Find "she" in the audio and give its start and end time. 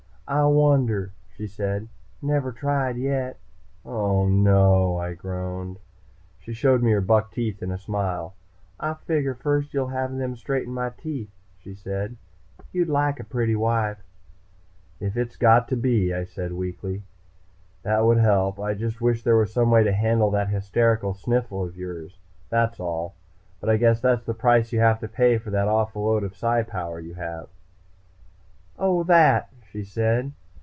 1.35-1.45, 6.39-6.53, 11.59-11.75, 29.71-29.83